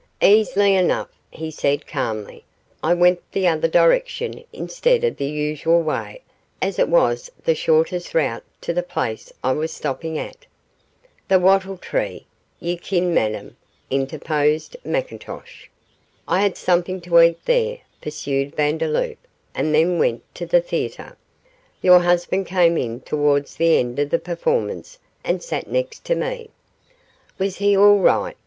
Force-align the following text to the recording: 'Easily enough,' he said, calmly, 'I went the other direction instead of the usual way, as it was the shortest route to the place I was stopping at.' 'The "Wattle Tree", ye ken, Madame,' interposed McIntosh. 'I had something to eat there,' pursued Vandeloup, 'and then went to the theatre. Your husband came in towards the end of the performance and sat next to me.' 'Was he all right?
'Easily 0.19 0.73
enough,' 0.73 1.13
he 1.29 1.51
said, 1.51 1.85
calmly, 1.85 2.43
'I 2.81 2.95
went 2.95 3.31
the 3.33 3.47
other 3.47 3.67
direction 3.67 4.43
instead 4.51 5.03
of 5.03 5.17
the 5.17 5.27
usual 5.27 5.79
way, 5.83 6.21
as 6.59 6.79
it 6.79 6.89
was 6.89 7.29
the 7.43 7.53
shortest 7.53 8.15
route 8.15 8.43
to 8.61 8.73
the 8.73 8.81
place 8.81 9.31
I 9.43 9.51
was 9.51 9.71
stopping 9.71 10.17
at.' 10.17 10.47
'The 11.27 11.37
"Wattle 11.37 11.77
Tree", 11.77 12.25
ye 12.59 12.77
ken, 12.77 13.13
Madame,' 13.13 13.57
interposed 13.91 14.75
McIntosh. 14.83 15.67
'I 16.27 16.41
had 16.41 16.57
something 16.57 16.99
to 17.01 17.19
eat 17.21 17.45
there,' 17.45 17.81
pursued 18.01 18.55
Vandeloup, 18.55 19.19
'and 19.53 19.75
then 19.75 19.99
went 19.99 20.23
to 20.33 20.47
the 20.47 20.61
theatre. 20.61 21.15
Your 21.83 21.99
husband 21.99 22.47
came 22.47 22.75
in 22.75 23.01
towards 23.01 23.55
the 23.55 23.77
end 23.77 23.99
of 23.99 24.09
the 24.09 24.17
performance 24.17 24.97
and 25.23 25.43
sat 25.43 25.67
next 25.69 26.03
to 26.05 26.15
me.' 26.15 26.49
'Was 27.37 27.57
he 27.57 27.77
all 27.77 27.99
right? 27.99 28.35